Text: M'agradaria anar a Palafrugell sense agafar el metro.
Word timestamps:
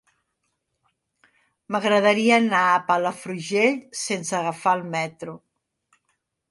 M'agradaria 1.75 2.39
anar 2.43 2.63
a 2.71 2.81
Palafrugell 2.89 3.79
sense 4.07 4.35
agafar 4.43 4.77
el 4.81 4.85
metro. 4.99 5.39